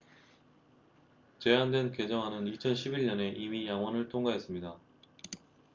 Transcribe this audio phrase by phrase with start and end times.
[1.37, 4.75] 제안된 개정안은 2011년에 이미 양원을 통과했습니다